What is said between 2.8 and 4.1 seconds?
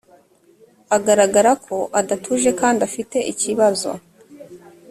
afite ikibazo